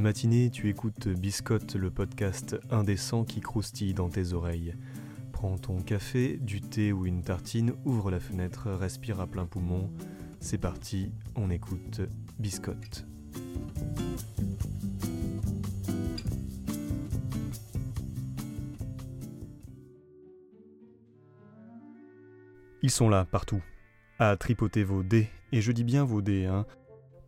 [0.00, 4.74] matinée, tu écoutes Biscotte, le podcast indécent qui croustille dans tes oreilles.
[5.32, 9.90] Prends ton café, du thé ou une tartine, ouvre la fenêtre, respire à plein poumon.
[10.40, 12.00] C'est parti, on écoute
[12.38, 13.06] Biscotte.
[22.82, 23.62] Ils sont là, partout,
[24.18, 26.66] à tripoter vos dés, et je dis bien vos dés, hein,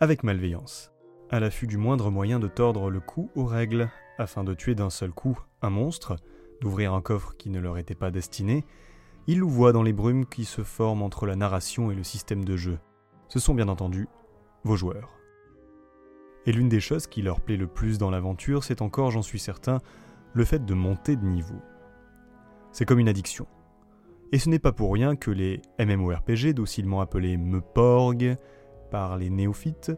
[0.00, 0.92] avec malveillance,
[1.30, 4.90] à l'affût du moindre moyen de tordre le cou aux règles, afin de tuer d'un
[4.90, 6.16] seul coup un monstre,
[6.60, 8.64] d'ouvrir un coffre qui ne leur était pas destiné,
[9.26, 12.56] ils louvoient dans les brumes qui se forment entre la narration et le système de
[12.56, 12.78] jeu.
[13.28, 14.08] Ce sont bien entendu
[14.64, 15.10] vos joueurs.
[16.46, 19.38] Et l'une des choses qui leur plaît le plus dans l'aventure, c'est encore, j'en suis
[19.38, 19.80] certain,
[20.32, 21.60] le fait de monter de niveau.
[22.72, 23.46] C'est comme une addiction.
[24.32, 28.36] Et ce n'est pas pour rien que les MMORPG, docilement appelés MEPORG
[28.90, 29.92] par les néophytes,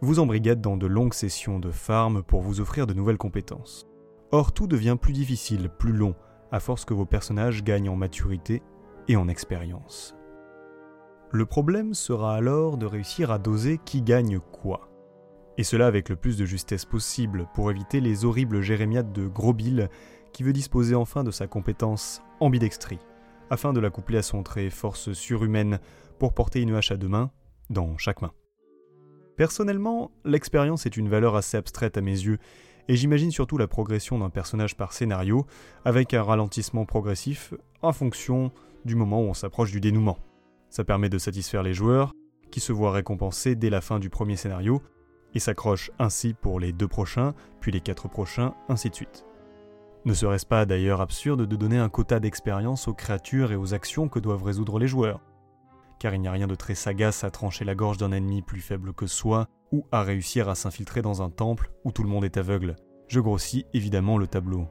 [0.00, 3.86] vous embrigadent dans de longues sessions de farm pour vous offrir de nouvelles compétences.
[4.30, 6.14] Or, tout devient plus difficile, plus long,
[6.52, 8.62] à force que vos personnages gagnent en maturité
[9.08, 10.14] et en expérience.
[11.30, 14.88] Le problème sera alors de réussir à doser qui gagne quoi.
[15.58, 19.52] Et cela avec le plus de justesse possible pour éviter les horribles jérémiades de Gros
[19.52, 19.90] Bill
[20.32, 23.00] qui veut disposer enfin de sa compétence ambidextrie,
[23.50, 25.80] afin de la coupler à son trait force surhumaine
[26.18, 27.30] pour porter une hache à deux mains
[27.70, 28.32] dans chaque main.
[29.38, 32.38] Personnellement, l'expérience est une valeur assez abstraite à mes yeux,
[32.88, 35.46] et j'imagine surtout la progression d'un personnage par scénario,
[35.84, 38.50] avec un ralentissement progressif en fonction
[38.84, 40.18] du moment où on s'approche du dénouement.
[40.70, 42.14] Ça permet de satisfaire les joueurs,
[42.50, 44.82] qui se voient récompensés dès la fin du premier scénario,
[45.34, 49.24] et s'accrochent ainsi pour les deux prochains, puis les quatre prochains, ainsi de suite.
[50.04, 54.08] Ne serait-ce pas d'ailleurs absurde de donner un quota d'expérience aux créatures et aux actions
[54.08, 55.20] que doivent résoudre les joueurs?
[55.98, 58.60] Car il n'y a rien de très sagace à trancher la gorge d'un ennemi plus
[58.60, 62.24] faible que soi, ou à réussir à s'infiltrer dans un temple où tout le monde
[62.24, 62.76] est aveugle.
[63.08, 64.68] Je grossis évidemment le tableau.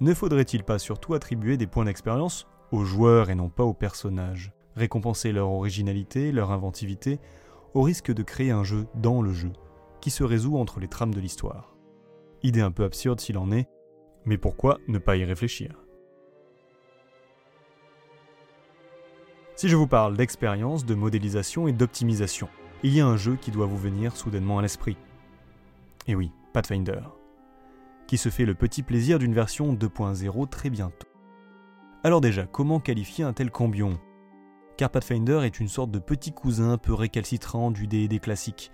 [0.00, 4.52] Ne faudrait-il pas surtout attribuer des points d'expérience aux joueurs et non pas aux personnages?
[4.74, 7.18] Récompenser leur originalité, leur inventivité,
[7.72, 9.52] au risque de créer un jeu dans le jeu,
[10.00, 11.74] qui se résout entre les trames de l'histoire?
[12.42, 13.68] Idée un peu absurde s'il en est,
[14.26, 15.85] mais pourquoi ne pas y réfléchir?
[19.56, 22.50] Si je vous parle d'expérience, de modélisation et d'optimisation,
[22.82, 24.98] il y a un jeu qui doit vous venir soudainement à l'esprit.
[26.06, 27.00] Et oui, Pathfinder,
[28.06, 31.08] qui se fait le petit plaisir d'une version 2.0 très bientôt.
[32.04, 33.98] Alors déjà, comment qualifier un tel cambion?
[34.76, 38.70] Car Pathfinder est une sorte de petit cousin peu récalcitrant du D&D classique,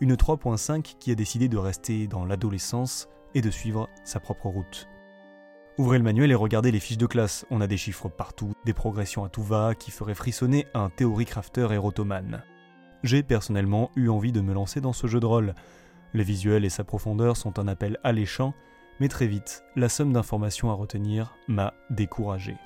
[0.00, 4.86] une 3.5 qui a décidé de rester dans l'adolescence et de suivre sa propre route.
[5.78, 7.44] Ouvrez le manuel et regardez les fiches de classe.
[7.50, 11.26] On a des chiffres partout, des progressions à tout va qui feraient frissonner un théorie
[11.26, 12.42] crafter érotomane.
[13.02, 15.54] J'ai personnellement eu envie de me lancer dans ce jeu de rôle.
[16.14, 18.54] Les visuels et sa profondeur sont un appel alléchant,
[19.00, 22.56] mais très vite, la somme d'informations à retenir m'a découragé.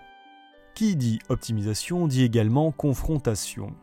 [0.77, 3.75] Qui dit optimisation dit également confrontation.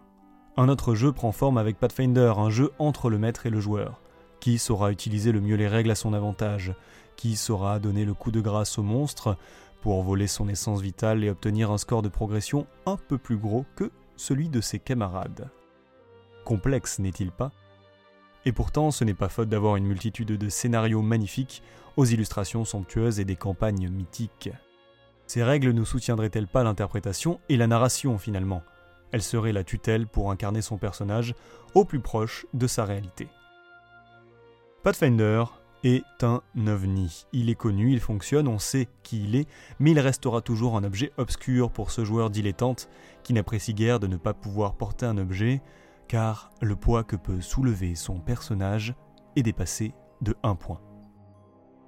[0.56, 4.02] Un autre jeu prend forme avec Pathfinder, un jeu entre le maître et le joueur.
[4.40, 6.74] Qui saura utiliser le mieux les règles à son avantage?
[7.16, 9.38] Qui saura donner le coup de grâce au monstre
[9.82, 13.66] pour voler son essence vitale et obtenir un score de progression un peu plus gros
[13.76, 15.50] que celui de ses camarades?
[16.46, 17.52] Complexe, n'est-il pas?
[18.46, 21.62] Et pourtant, ce n'est pas faute d'avoir une multitude de scénarios magnifiques,
[21.98, 24.52] aux illustrations somptueuses et des campagnes mythiques.
[25.26, 28.64] Ces règles ne soutiendraient-elles pas l'interprétation et la narration finalement?
[29.12, 31.34] Elle serait la tutelle pour incarner son personnage
[31.74, 33.28] au plus proche de sa réalité.
[34.88, 35.44] Pathfinder
[35.84, 37.26] est un ovni.
[37.34, 39.50] Il est connu, il fonctionne, on sait qui il est,
[39.80, 42.88] mais il restera toujours un objet obscur pour ce joueur dilettante
[43.22, 45.62] qui n'apprécie guère de ne pas pouvoir porter un objet,
[46.08, 48.96] car le poids que peut soulever son personnage
[49.36, 50.80] est dépassé de un point.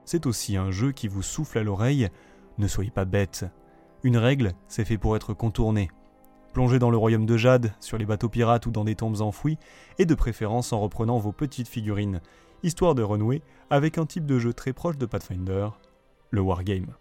[0.04, 2.10] C'est aussi un jeu qui vous souffle à l'oreille,
[2.58, 3.46] ne soyez pas bête.
[4.04, 5.90] Une règle, c'est fait pour être contournée.
[6.52, 9.58] Plongez dans le royaume de Jade, sur les bateaux pirates ou dans des tombes enfouies,
[10.00, 12.20] et de préférence en reprenant vos petites figurines
[12.64, 15.70] histoire de renouer avec un type de jeu très proche de Pathfinder,
[16.32, 16.94] le Wargame.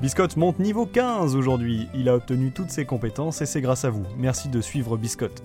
[0.00, 3.90] Biscotte monte niveau 15 aujourd'hui, il a obtenu toutes ses compétences et c'est grâce à
[3.90, 4.04] vous.
[4.16, 5.42] Merci de suivre Biscotte.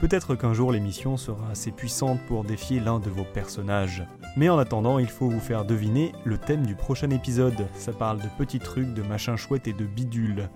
[0.00, 4.04] Peut-être qu'un jour l'émission sera assez puissante pour défier l'un de vos personnages.
[4.36, 7.68] Mais en attendant, il faut vous faire deviner le thème du prochain épisode.
[7.74, 10.48] Ça parle de petits trucs, de machins chouettes et de bidules.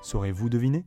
[0.00, 0.86] Saurez-vous deviner?